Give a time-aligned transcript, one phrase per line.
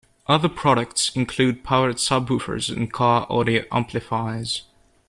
[0.25, 4.63] Other products include powered subwoofers and car audio amplifiers.